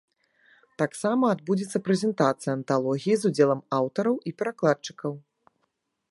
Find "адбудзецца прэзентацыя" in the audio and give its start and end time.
1.35-2.51